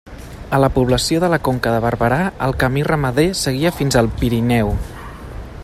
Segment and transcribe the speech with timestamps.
[0.57, 2.17] A la població de la Conca de Barberà,
[2.47, 4.73] el camí ramader seguia fins al Pirineu.